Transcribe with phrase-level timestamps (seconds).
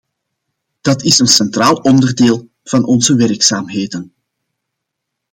[0.81, 4.13] Dat is een centraal onderdeel van onze werkzaamheden.